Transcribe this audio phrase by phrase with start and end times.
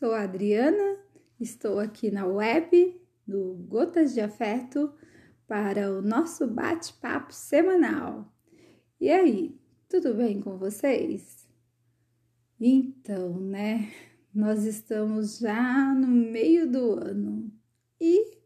[0.00, 0.98] sou a Adriana,
[1.38, 4.90] estou aqui na web do Gotas de Afeto
[5.46, 8.32] para o nosso bate-papo semanal.
[8.98, 9.54] E aí,
[9.90, 11.46] tudo bem com vocês?
[12.58, 13.92] Então, né,
[14.34, 17.52] nós estamos já no meio do ano
[18.00, 18.38] e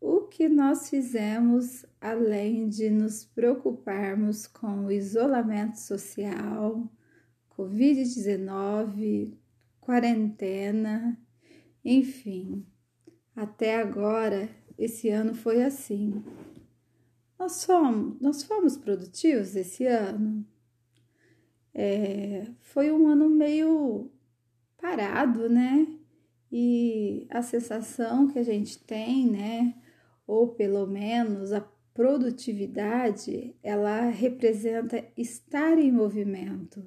[0.00, 6.88] o que nós fizemos além de nos preocuparmos com o isolamento social,
[7.50, 9.41] Covid-19,
[9.82, 11.20] quarentena,
[11.84, 12.64] enfim,
[13.34, 16.24] até agora esse ano foi assim.
[17.38, 20.46] Nós fomos, nós fomos produtivos esse ano.
[21.74, 24.10] É, foi um ano meio
[24.80, 25.86] parado, né?
[26.50, 29.74] E a sensação que a gente tem, né?
[30.26, 31.60] Ou pelo menos a
[31.92, 36.84] produtividade, ela representa estar em movimento.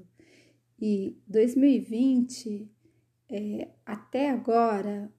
[0.79, 2.71] E 2020,
[3.29, 5.11] é, até agora,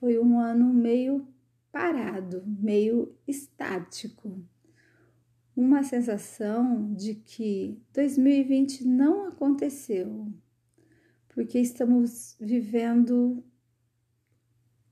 [0.00, 1.26] foi um ano meio
[1.72, 4.42] parado, meio estático.
[5.56, 10.32] Uma sensação de que 2020 não aconteceu,
[11.28, 13.44] porque estamos vivendo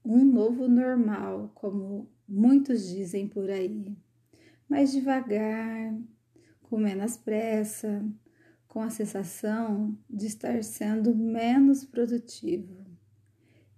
[0.05, 3.97] um novo normal, como muitos dizem por aí,
[4.69, 5.97] mais devagar,
[6.63, 8.05] com menos pressa,
[8.77, 12.85] com a sensação de estar sendo menos produtivo.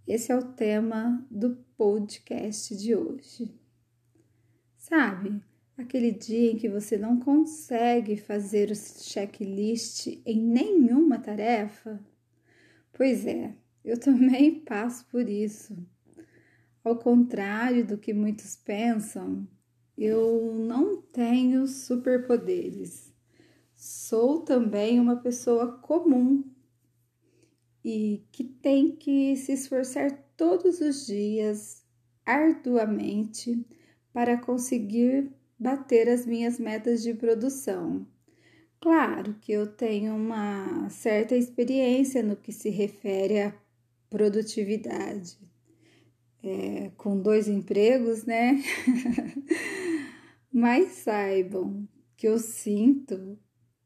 [0.05, 3.55] Esse é o tema do podcast de hoje.
[4.77, 5.41] Sabe,
[5.77, 12.05] aquele dia em que você não consegue fazer o checklist em nenhuma tarefa?
[12.93, 15.79] Pois é, eu também passo por isso.
[16.83, 19.47] Ao contrário do que muitos pensam,
[19.97, 23.08] eu não tenho superpoderes.
[23.79, 26.43] Sou também uma pessoa comum
[27.85, 31.87] e que tem que se esforçar todos os dias
[32.27, 33.65] arduamente
[34.13, 38.05] para conseguir bater as minhas metas de produção.
[38.81, 43.55] Claro que eu tenho uma certa experiência no que se refere à
[44.11, 45.39] produtividade.
[46.43, 48.61] É, com dois empregos, né?
[50.53, 53.39] Mas saibam que eu sinto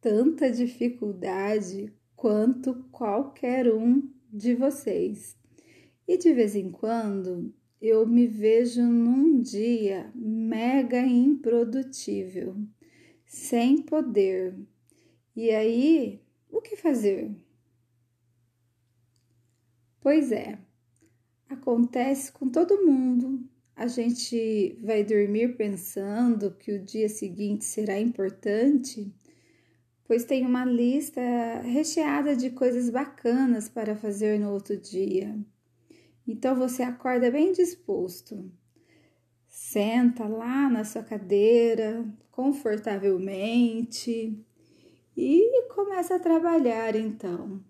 [0.03, 5.39] tanta dificuldade quanto qualquer um de vocês.
[6.07, 12.57] E de vez em quando eu me vejo num dia mega improdutível,
[13.25, 14.59] sem poder.
[15.37, 16.21] E aí,
[16.51, 17.31] o que fazer?
[20.01, 20.59] Pois é,
[21.49, 23.49] acontece com todo mundo.
[23.77, 29.13] A gente vai dormir pensando que o dia seguinte será importante
[30.13, 31.23] pois tem uma lista
[31.65, 35.35] recheada de coisas bacanas para fazer no outro dia.
[36.29, 38.53] Então você acorda bem disposto.
[39.49, 44.39] Senta lá na sua cadeira, confortavelmente,
[45.17, 47.65] e começa a trabalhar então.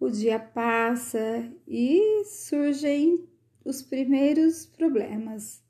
[0.00, 3.24] O dia passa e surgem
[3.64, 5.62] os primeiros problemas.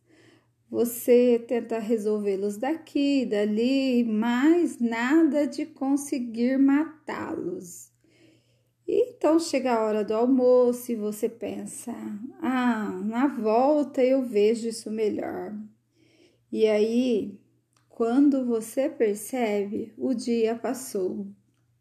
[0.71, 7.91] Você tenta resolvê-los daqui, dali, mas nada de conseguir matá-los.
[8.87, 11.93] Então chega a hora do almoço e você pensa:
[12.43, 15.55] ah, na volta eu vejo isso melhor.
[16.53, 17.39] E aí,
[17.89, 21.27] quando você percebe, o dia passou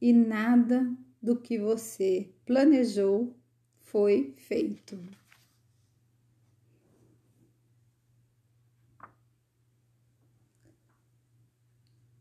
[0.02, 0.90] e nada
[1.22, 3.34] do que você planejou
[3.82, 5.00] foi feito.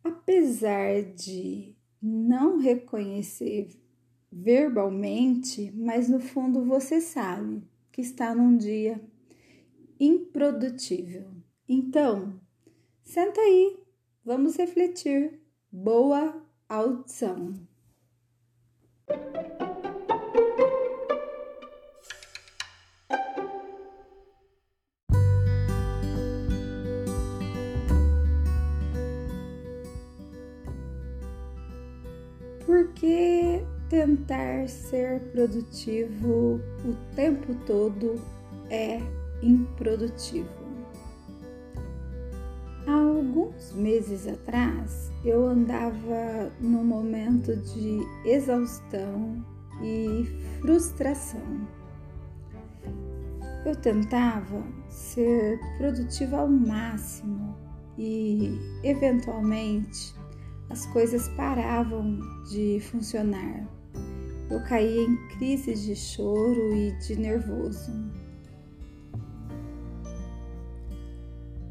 [0.06, 3.69] Apesar de não reconhecer
[4.31, 9.00] verbalmente, mas no fundo você sabe que está num dia
[9.99, 11.31] improdutível.
[11.69, 12.41] Então,
[13.03, 13.79] senta aí,
[14.25, 15.41] vamos refletir.
[15.73, 17.55] Boa audição.
[32.96, 38.14] Porque tentar ser produtivo o tempo todo
[38.70, 38.98] é
[39.43, 40.48] improdutivo.
[42.87, 49.44] Há alguns meses atrás eu andava num momento de exaustão
[49.82, 50.25] e
[50.62, 51.69] frustração.
[53.66, 57.54] Eu tentava ser produtiva ao máximo
[57.99, 60.15] e, eventualmente,
[60.70, 62.18] as coisas paravam
[62.50, 63.66] de funcionar.
[64.50, 67.90] eu caía em crises de choro e de nervoso.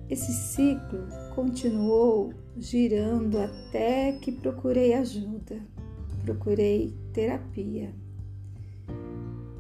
[0.09, 5.59] Esse ciclo continuou girando até que procurei ajuda,
[6.24, 7.94] procurei terapia.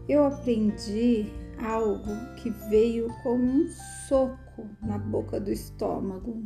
[0.07, 3.67] Eu aprendi algo que veio como um
[4.07, 6.43] soco na boca do estômago.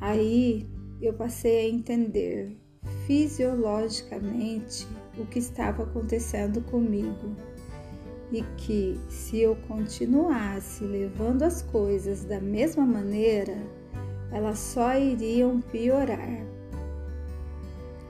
[0.00, 0.68] Aí
[1.06, 2.56] eu passei a entender
[3.06, 4.86] fisiologicamente
[5.18, 7.34] o que estava acontecendo comigo
[8.30, 13.56] e que se eu continuasse levando as coisas da mesma maneira,
[14.30, 16.46] elas só iriam piorar.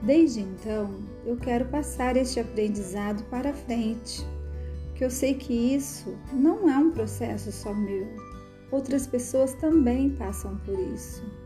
[0.01, 4.25] Desde então, eu quero passar este aprendizado para frente,
[4.89, 8.07] porque eu sei que isso não é um processo só meu.
[8.69, 11.40] Outras pessoas também passam por isso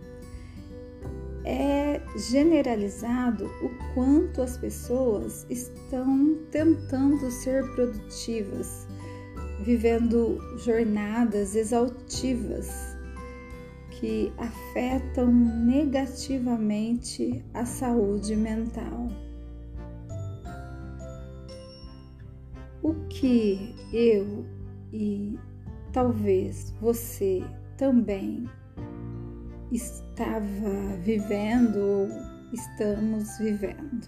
[1.45, 8.87] é generalizado o quanto as pessoas estão tentando ser produtivas,
[9.61, 12.97] vivendo jornadas exaltivas
[13.91, 19.07] que afetam negativamente a saúde mental.
[22.81, 24.43] O que eu
[24.91, 25.37] e
[25.93, 27.43] talvez você
[27.77, 28.49] também
[29.75, 32.07] estava vivendo ou
[32.53, 34.07] estamos vivendo.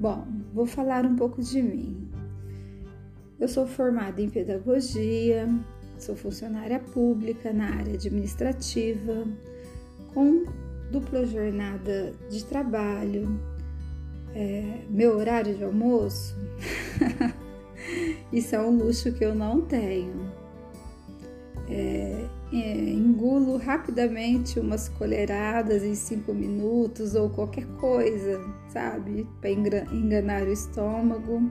[0.00, 2.08] Bom, vou falar um pouco de mim.
[3.38, 5.48] Eu sou formada em pedagogia,
[5.98, 9.24] sou funcionária pública na área administrativa,
[10.14, 10.44] com
[10.90, 13.40] dupla jornada de trabalho,
[14.34, 16.36] é, meu horário de almoço.
[18.32, 20.27] Isso é um luxo que eu não tenho.
[23.58, 29.26] Rapidamente umas colheradas em cinco minutos ou qualquer coisa, sabe?
[29.40, 31.50] Para enganar o estômago.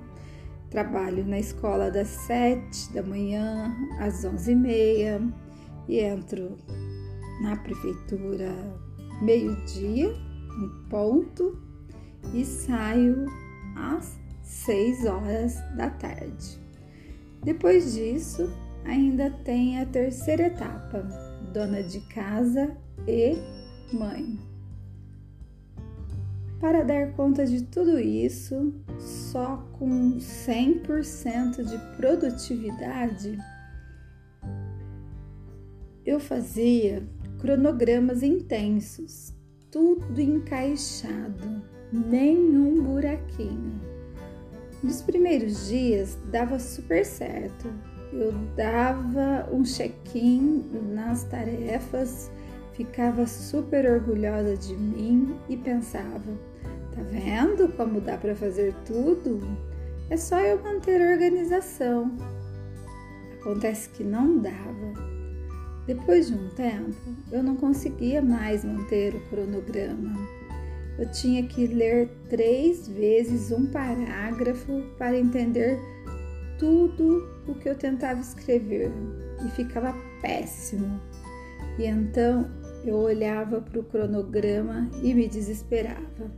[0.69, 5.21] Trabalho na escola das sete da manhã às onze e meia
[5.87, 6.57] e entro
[7.41, 8.51] na prefeitura
[9.21, 11.57] meio-dia, em ponto,
[12.33, 13.25] e saio
[13.75, 16.59] às seis horas da tarde.
[17.43, 18.51] Depois disso,
[18.83, 21.07] ainda tem a terceira etapa,
[21.57, 22.77] dona de casa
[23.07, 23.35] e
[23.91, 24.37] mãe.
[26.61, 33.39] Para dar conta de tudo isso, só com 100% de produtividade,
[36.05, 37.03] eu fazia
[37.39, 39.33] cronogramas intensos,
[39.71, 43.81] tudo encaixado, nenhum buraquinho.
[44.83, 47.67] Nos primeiros dias dava super certo,
[48.13, 50.63] eu dava um check-in
[50.93, 52.31] nas tarefas,
[52.73, 56.31] ficava super orgulhosa de mim e pensava:
[56.95, 59.39] tá vendo como dá para fazer tudo?
[60.09, 62.11] É só eu manter a organização.
[63.41, 65.07] Acontece que não dava.
[65.85, 66.95] Depois de um tempo,
[67.31, 70.17] eu não conseguia mais manter o cronograma.
[70.97, 75.79] Eu tinha que ler três vezes um parágrafo para entender
[76.57, 78.91] tudo o que eu tentava escrever
[79.45, 80.99] e ficava péssimo.
[81.77, 82.49] E então
[82.85, 86.31] eu olhava para o cronograma e me desesperava.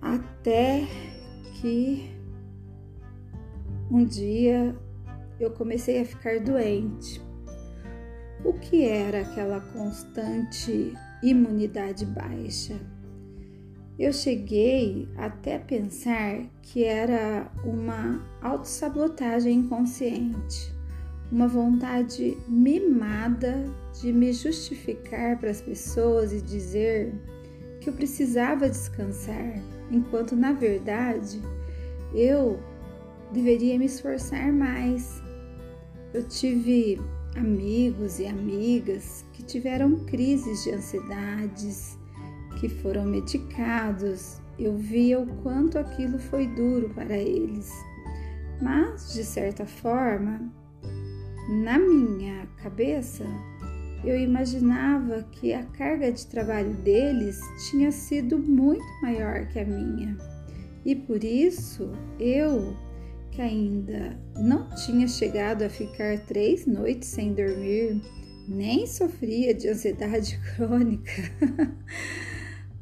[0.00, 0.86] Até
[1.60, 2.10] que
[3.90, 4.76] um dia
[5.40, 7.22] eu comecei a ficar doente.
[8.44, 12.74] O que era aquela constante imunidade baixa?
[13.96, 20.74] Eu cheguei até pensar que era uma autossabotagem inconsciente,
[21.30, 23.64] uma vontade mimada
[24.00, 27.14] de me justificar para as pessoas e dizer
[27.80, 31.40] que eu precisava descansar, enquanto na verdade
[32.12, 32.58] eu
[33.32, 35.22] deveria me esforçar mais.
[36.12, 37.00] Eu tive
[37.36, 41.96] amigos e amigas que tiveram crises de ansiedades
[42.64, 47.70] que foram medicados, eu via o quanto aquilo foi duro para eles.
[48.62, 50.50] Mas, de certa forma,
[51.62, 53.26] na minha cabeça,
[54.02, 60.16] eu imaginava que a carga de trabalho deles tinha sido muito maior que a minha.
[60.86, 62.74] E por isso, eu,
[63.30, 68.00] que ainda não tinha chegado a ficar três noites sem dormir,
[68.48, 71.12] nem sofria de ansiedade crônica,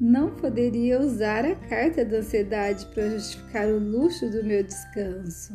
[0.02, 5.54] não poderia usar a carta da ansiedade para justificar o luxo do meu descanso.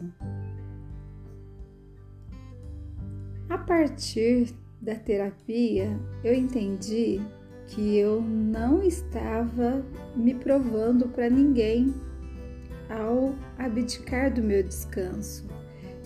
[3.49, 7.19] A partir da terapia, eu entendi
[7.65, 9.85] que eu não estava
[10.15, 11.93] me provando para ninguém
[12.89, 15.45] ao abdicar do meu descanso.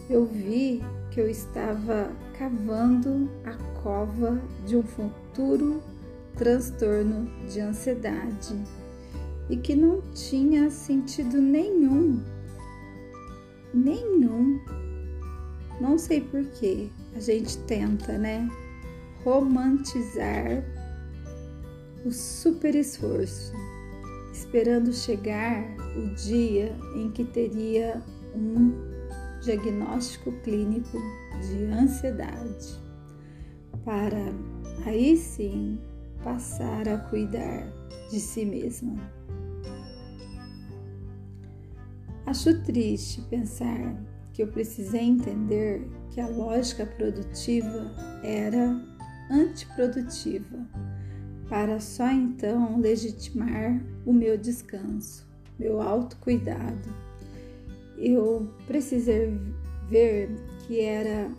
[0.09, 0.81] Eu vi
[1.11, 5.83] que eu estava cavando a cova de um futuro
[6.35, 8.55] transtorno de ansiedade
[9.49, 12.23] e que não tinha sentido nenhum,
[13.73, 14.59] nenhum.
[15.79, 18.49] Não sei porquê a gente tenta, né,
[19.23, 20.63] romantizar
[22.05, 23.53] o super esforço,
[24.31, 25.63] esperando chegar
[25.97, 28.01] o dia em que teria
[28.33, 28.71] um
[29.41, 30.97] diagnóstico clínico
[31.41, 32.79] de ansiedade,
[33.83, 34.33] para
[34.85, 35.79] aí sim
[36.23, 37.71] passar a cuidar
[38.09, 38.95] de si mesma.
[42.25, 43.95] Acho triste pensar
[44.33, 47.91] que eu precisei entender que a lógica produtiva
[48.23, 48.79] era
[49.29, 50.65] antiprodutiva,
[51.49, 55.27] para só então legitimar o meu descanso,
[55.59, 56.89] meu autocuidado.
[57.97, 59.37] Eu precisei
[59.89, 60.29] ver
[60.65, 61.29] que era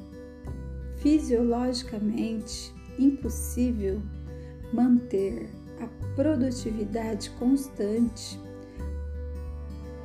[0.96, 4.02] fisiologicamente impossível
[4.72, 5.50] manter
[5.80, 8.38] a produtividade constante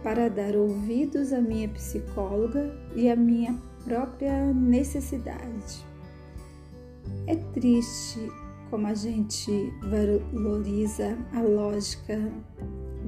[0.03, 5.85] para dar ouvidos à minha psicóloga e à minha própria necessidade.
[7.25, 8.19] É triste
[8.69, 9.51] como a gente
[9.89, 12.17] valoriza a lógica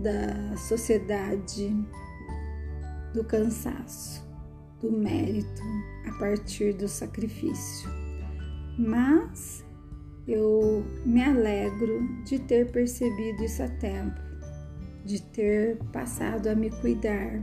[0.01, 1.75] da sociedade
[3.13, 4.25] do cansaço,
[4.81, 5.61] do mérito
[6.07, 7.89] a partir do sacrifício.
[8.77, 9.65] Mas
[10.31, 14.21] eu me alegro de ter percebido isso a tempo,
[15.03, 17.41] de ter passado a me cuidar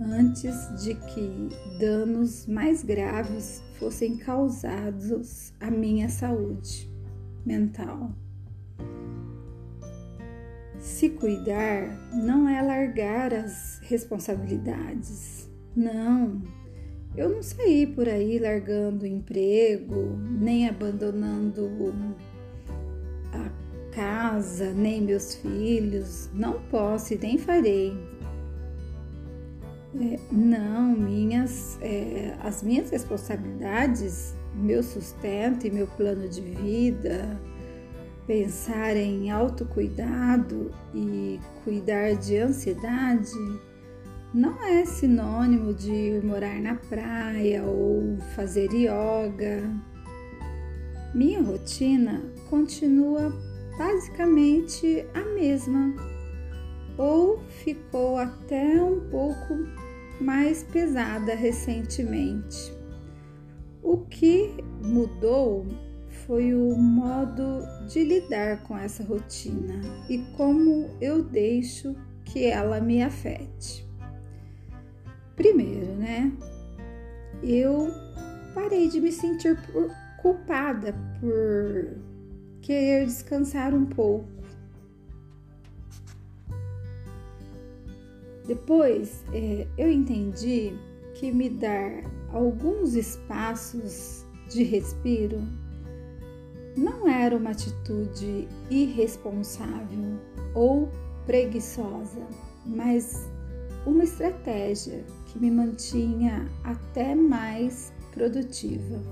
[0.00, 1.48] antes de que
[1.78, 6.90] danos mais graves fossem causados à minha saúde
[7.44, 8.12] mental.
[10.78, 15.48] Se cuidar não é largar as responsabilidades.
[15.76, 16.42] Não,
[17.16, 21.70] eu não saí por aí largando o emprego, nem abandonando
[23.32, 23.50] a
[23.94, 26.30] casa, nem meus filhos.
[26.32, 27.92] Não posso e nem farei.
[30.00, 37.38] É, não, minhas, é, as minhas responsabilidades, meu sustento e meu plano de vida,
[38.26, 43.30] pensar em autocuidado e cuidar de ansiedade
[44.34, 49.62] não é sinônimo de morar na praia ou fazer yoga.
[51.14, 53.30] Minha rotina continua
[53.76, 55.94] basicamente a mesma
[56.96, 59.66] ou ficou até um pouco
[60.18, 62.72] mais pesada recentemente.
[63.82, 64.50] O que
[64.82, 65.66] mudou
[66.26, 73.02] foi o modo de lidar com essa rotina e como eu deixo que ela me
[73.02, 73.91] afete.
[75.36, 76.32] Primeiro, né?
[77.42, 77.88] Eu
[78.54, 79.58] parei de me sentir
[80.20, 81.96] culpada por
[82.60, 84.28] querer descansar um pouco.
[88.46, 90.72] Depois, é, eu entendi
[91.14, 95.40] que me dar alguns espaços de respiro
[96.76, 100.18] não era uma atitude irresponsável
[100.54, 100.88] ou
[101.26, 102.26] preguiçosa,
[102.64, 103.28] mas
[103.86, 109.02] uma estratégia que me mantinha até mais produtiva.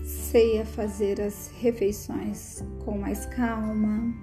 [0.00, 4.14] Passei a fazer as refeições com mais calma,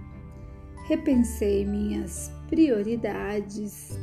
[0.88, 3.98] repensei minhas prioridades.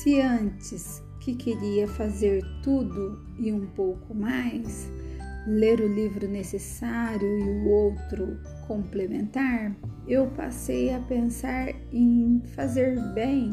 [0.00, 4.88] Se antes que queria fazer tudo e um pouco mais,
[5.46, 9.76] ler o livro necessário e o outro complementar,
[10.08, 13.50] eu passei a pensar em fazer bem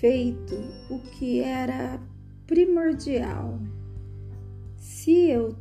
[0.00, 0.56] feito
[0.88, 2.00] o que era
[2.46, 3.60] primordial.
[4.76, 5.54] Se eu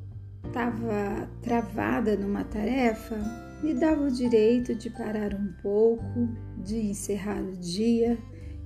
[0.46, 3.18] estava travada numa tarefa,
[3.62, 8.18] me dava o direito de parar um pouco, de encerrar o dia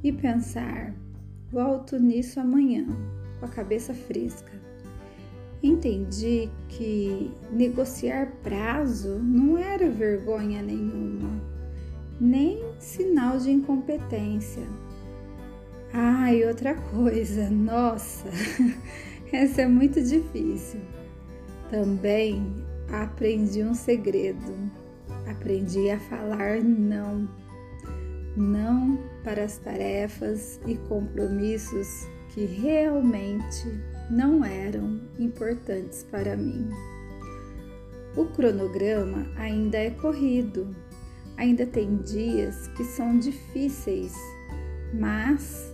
[0.04, 0.96] e pensar:
[1.52, 2.86] volto nisso amanhã,
[3.40, 4.54] com a cabeça fresca
[5.64, 11.42] entendi que negociar prazo não era vergonha nenhuma,
[12.20, 14.64] nem sinal de incompetência.
[15.94, 18.28] Ah, e outra coisa, nossa,
[19.32, 20.82] essa é muito difícil.
[21.70, 24.72] Também aprendi um segredo.
[25.30, 27.30] Aprendi a falar não.
[28.36, 33.68] Não para as tarefas e compromissos que realmente
[34.10, 36.68] não eram importantes para mim.
[38.18, 40.76] O cronograma ainda é corrido,
[41.38, 44.14] ainda tem dias que são difíceis,
[44.94, 45.73] mas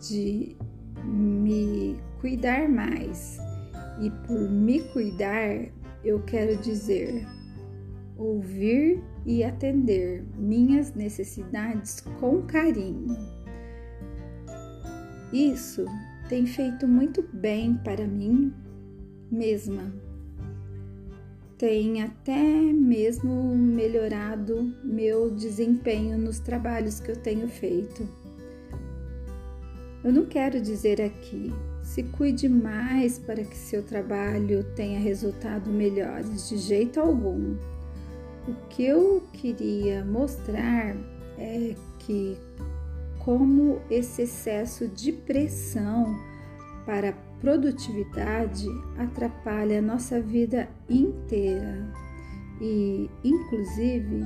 [0.00, 0.56] de
[1.04, 3.38] me cuidar mais.
[4.00, 5.68] E por me cuidar,
[6.04, 7.26] eu quero dizer
[8.16, 13.16] ouvir e atender minhas necessidades com carinho.
[15.32, 15.84] Isso
[16.28, 18.52] tem feito muito bem para mim
[19.30, 19.92] mesma.
[21.56, 28.21] Tem até mesmo melhorado meu desempenho nos trabalhos que eu tenho feito.
[30.04, 36.48] Eu não quero dizer aqui se cuide mais para que seu trabalho tenha resultados melhores,
[36.48, 37.56] de jeito algum.
[38.48, 40.96] O que eu queria mostrar
[41.38, 42.36] é que,
[43.20, 46.16] como esse excesso de pressão
[46.84, 48.66] para produtividade
[48.98, 51.92] atrapalha a nossa vida inteira
[52.60, 54.24] e, inclusive,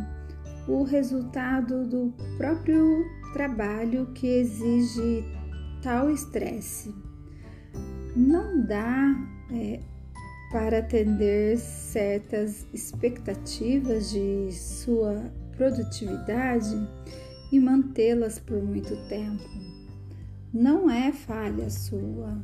[0.68, 5.24] o resultado do próprio trabalho que exige
[5.86, 6.92] tal estresse.
[8.16, 9.14] Não dá
[9.52, 9.78] é,
[10.50, 16.74] para atender certas expectativas de sua produtividade
[17.52, 19.48] e mantê-las por muito tempo.
[20.52, 22.36] Não é falha sua.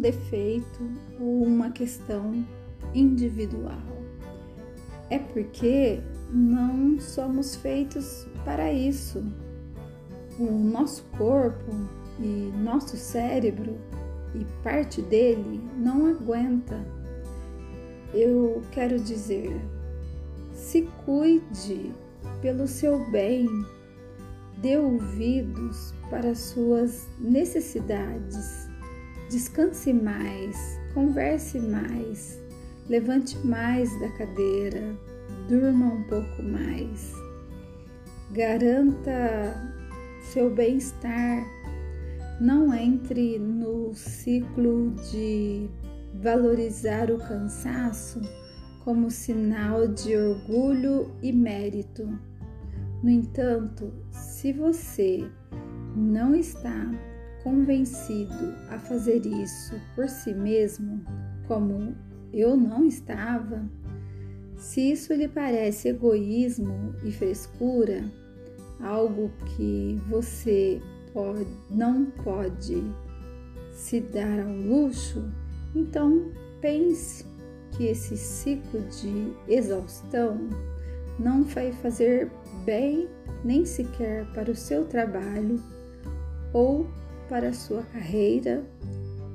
[0.00, 0.80] Defeito
[1.18, 2.44] ou uma questão
[2.94, 4.00] individual
[5.10, 6.00] é porque
[6.32, 9.22] não somos feitos para isso.
[10.38, 11.72] O nosso corpo
[12.18, 13.76] e nosso cérebro
[14.34, 16.80] e parte dele não aguenta.
[18.14, 19.60] Eu quero dizer,
[20.54, 21.92] se cuide
[22.40, 23.46] pelo seu bem,
[24.58, 28.69] dê ouvidos para suas necessidades,
[29.30, 32.40] descanse mais, converse mais,
[32.90, 34.82] Levante mais da cadeira,
[35.48, 37.14] durma um pouco mais.
[38.32, 39.54] Garanta
[40.22, 41.46] seu bem-estar.
[42.40, 45.70] Não entre no ciclo de
[46.20, 48.20] valorizar o cansaço
[48.82, 52.08] como sinal de orgulho e mérito.
[53.04, 55.30] No entanto, se você
[55.94, 56.90] não está
[57.42, 61.04] convencido a fazer isso por si mesmo,
[61.46, 61.94] como
[62.32, 63.64] eu não estava?
[64.56, 68.04] Se isso lhe parece egoísmo e frescura,
[68.80, 70.80] algo que você
[71.12, 72.82] pode, não pode
[73.72, 75.24] se dar ao luxo,
[75.74, 77.24] então pense
[77.72, 80.48] que esse ciclo de exaustão
[81.18, 82.30] não vai fazer
[82.64, 83.08] bem
[83.44, 85.62] nem sequer para o seu trabalho,
[86.52, 86.86] ou
[87.30, 88.62] para a sua carreira,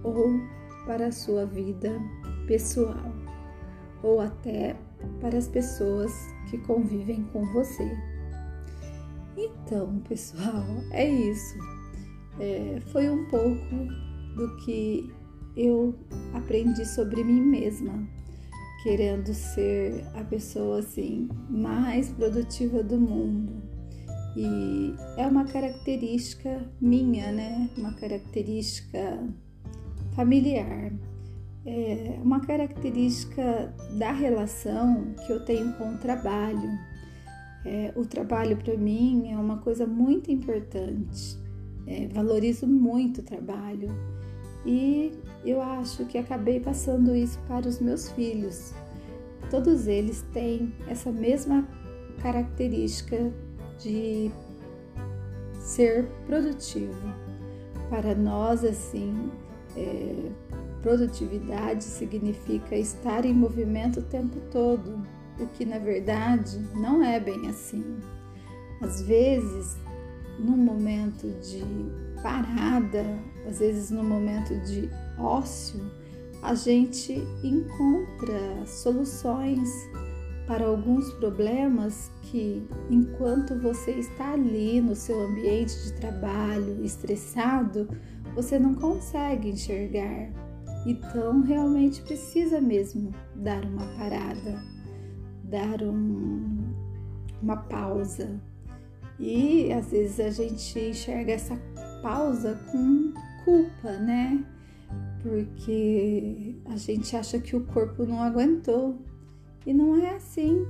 [0.03, 0.39] ou
[0.85, 1.99] para a sua vida
[2.45, 3.25] pessoal
[4.05, 4.75] ou até
[5.19, 6.11] para as pessoas
[6.49, 7.97] que convivem com você.
[9.35, 11.57] Então, pessoal, é isso.
[12.39, 13.75] É, foi um pouco
[14.35, 15.11] do que
[15.57, 15.95] eu
[16.33, 18.07] aprendi sobre mim mesma,
[18.83, 23.64] querendo ser a pessoa assim mais produtiva do mundo.
[24.35, 27.69] E é uma característica minha, né?
[27.77, 29.23] Uma característica
[30.15, 30.91] familiar
[31.65, 36.69] é uma característica da relação que eu tenho com o trabalho.
[37.65, 41.37] É, o trabalho para mim é uma coisa muito importante.
[41.87, 43.89] É, valorizo muito o trabalho
[44.65, 45.11] e
[45.43, 48.73] eu acho que acabei passando isso para os meus filhos.
[49.49, 51.67] Todos eles têm essa mesma
[52.21, 53.31] característica
[53.79, 54.31] de
[55.59, 57.13] ser produtivo.
[57.89, 59.31] Para nós, assim,
[59.75, 60.31] é,
[60.85, 65.01] Produtividade significa estar em movimento o tempo todo,
[65.39, 67.97] o que na verdade não é bem assim.
[68.79, 69.77] Às vezes,
[70.37, 71.65] num momento de
[72.21, 73.03] parada,
[73.49, 75.81] às vezes no momento de ócio,
[76.43, 79.67] a gente encontra soluções
[80.47, 87.87] para alguns problemas que, enquanto você está ali no seu ambiente de trabalho, estressado,
[88.35, 90.29] você não consegue enxergar.
[90.85, 94.63] Então, realmente precisa mesmo dar uma parada,
[95.43, 96.73] dar um,
[97.41, 98.39] uma pausa.
[99.19, 101.55] E às vezes a gente enxerga essa
[102.03, 104.45] pausa com culpa, né?
[105.23, 108.99] Porque a gente acha que o corpo não aguentou.
[109.65, 110.65] E não é assim.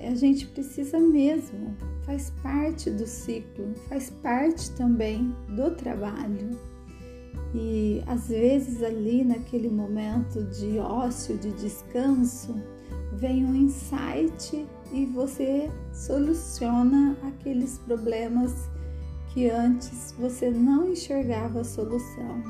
[0.00, 6.50] a gente precisa mesmo, faz parte do ciclo, faz parte também do trabalho.
[7.54, 12.54] E às vezes ali naquele momento de ócio, de descanso,
[13.12, 18.70] vem um insight e você soluciona aqueles problemas
[19.32, 22.42] que antes você não enxergava a solução.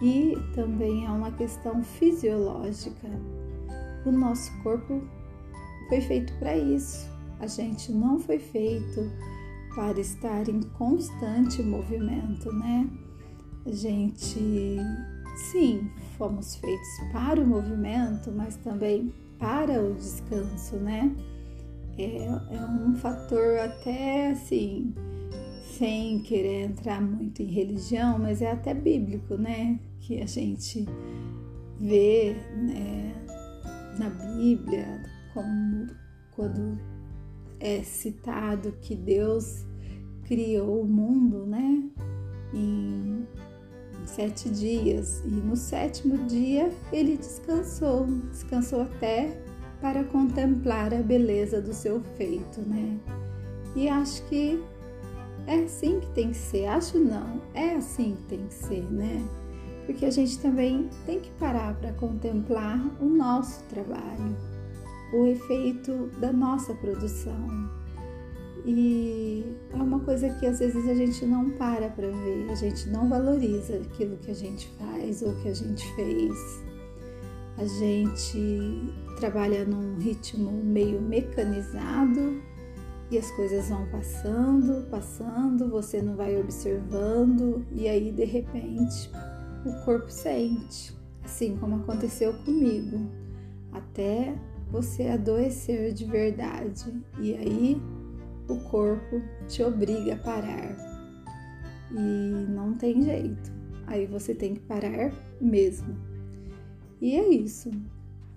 [0.00, 3.08] E também é uma questão fisiológica.
[4.04, 5.02] O nosso corpo
[5.88, 7.08] foi feito para isso.
[7.40, 9.10] A gente não foi feito
[9.74, 12.88] para estar em constante movimento, né?
[13.64, 14.78] A gente,
[15.50, 21.14] sim, fomos feitos para o movimento, mas também para o descanso, né?
[21.96, 24.94] É, é um fator até assim,
[25.76, 29.78] sem querer entrar muito em religião, mas é até bíblico, né?
[30.00, 30.86] Que a gente
[31.78, 33.14] vê né,
[33.98, 35.02] na Bíblia
[35.34, 35.86] como
[36.32, 36.78] quando
[37.60, 39.66] é citado que Deus
[40.24, 41.82] criou o mundo, né?
[42.54, 43.26] Em
[44.06, 49.36] sete dias e no sétimo dia ele descansou, descansou até
[49.80, 52.98] para contemplar a beleza do seu feito, né?
[53.76, 54.62] E acho que
[55.46, 56.66] é assim que tem que ser.
[56.66, 59.22] Acho não, é assim que tem que ser, né?
[59.88, 64.36] Porque a gente também tem que parar para contemplar o nosso trabalho,
[65.14, 67.70] o efeito da nossa produção.
[68.66, 72.86] E é uma coisa que às vezes a gente não para para ver, a gente
[72.90, 76.34] não valoriza aquilo que a gente faz ou que a gente fez.
[77.56, 82.42] A gente trabalha num ritmo meio mecanizado
[83.10, 89.10] e as coisas vão passando, passando, você não vai observando e aí de repente
[89.64, 93.10] o corpo sente, assim como aconteceu comigo,
[93.72, 94.34] até
[94.70, 96.92] você adoecer de verdade.
[97.20, 97.82] E aí
[98.48, 100.76] o corpo te obriga a parar.
[101.90, 103.50] E não tem jeito,
[103.86, 105.96] aí você tem que parar mesmo.
[107.00, 107.70] E é isso.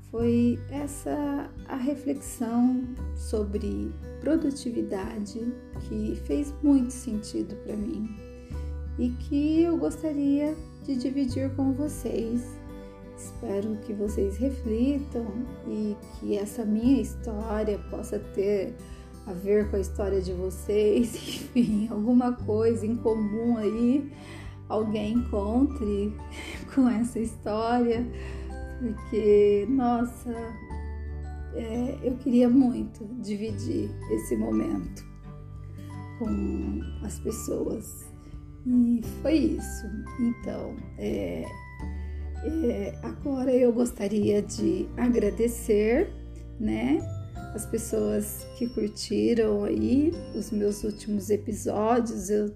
[0.09, 2.83] Foi essa a reflexão
[3.15, 5.39] sobre produtividade
[5.87, 8.30] que fez muito sentido para mim
[8.97, 12.43] e que eu gostaria de dividir com vocês.
[13.17, 15.25] Espero que vocês reflitam
[15.67, 18.73] e que essa minha história possa ter
[19.27, 21.13] a ver com a história de vocês,
[21.55, 24.11] enfim, alguma coisa em comum aí,
[24.67, 26.13] alguém encontre
[26.73, 28.05] com essa história
[28.81, 30.33] porque, nossa,
[31.53, 35.05] é, eu queria muito dividir esse momento
[36.17, 38.10] com as pessoas.
[38.65, 39.85] E foi isso.
[40.19, 41.45] Então, é,
[42.43, 46.09] é, agora eu gostaria de agradecer,
[46.59, 46.99] né,
[47.55, 52.29] as pessoas que curtiram aí os meus últimos episódios.
[52.29, 52.53] Eu,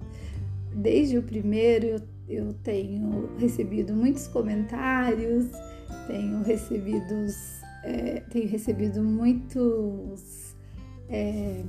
[0.74, 5.50] desde o primeiro eu, eu tenho recebido muitos comentários
[6.08, 7.28] tenho recebido,
[7.84, 10.56] é, tenho recebido muitos
[11.10, 11.64] é,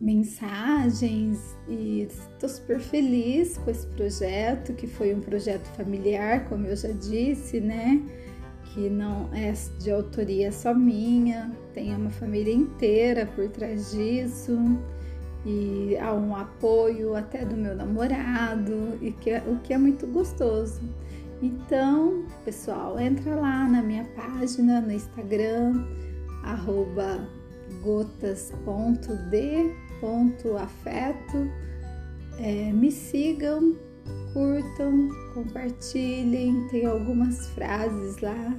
[0.00, 6.74] mensagens e estou super feliz com esse projeto, que foi um projeto familiar, como eu
[6.74, 8.02] já disse, né?
[8.72, 14.58] Que não é de autoria só minha, tem uma família inteira por trás disso
[15.44, 20.06] e há um apoio até do meu namorado, e que é, o que é muito
[20.06, 20.80] gostoso.
[21.42, 25.84] Então, pessoal, entra lá na minha página no Instagram,
[26.42, 27.26] arroba
[30.00, 31.50] gotas.d.afeto.
[32.38, 33.76] É, me sigam,
[34.32, 36.66] curtam, compartilhem.
[36.68, 38.56] Tem algumas frases lá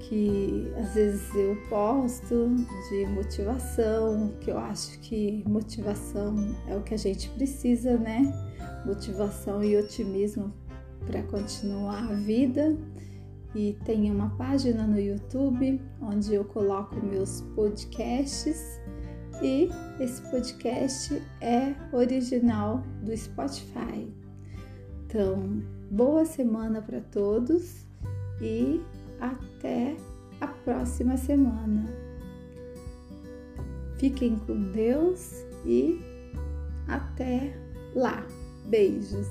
[0.00, 2.54] que às vezes eu posto
[2.90, 6.34] de motivação, que eu acho que motivação
[6.68, 8.32] é o que a gente precisa, né?
[8.84, 10.52] Motivação e otimismo
[11.06, 12.76] para continuar a vida
[13.54, 18.80] e tenho uma página no YouTube onde eu coloco meus podcasts
[19.42, 19.68] e
[20.00, 24.12] esse podcast é original do Spotify.
[25.06, 27.86] Então, boa semana para todos
[28.40, 28.80] e
[29.20, 29.96] até
[30.40, 31.86] a próxima semana.
[33.98, 35.98] Fiquem com Deus e
[36.88, 37.56] até
[37.94, 38.26] lá.
[38.66, 39.26] Beijos!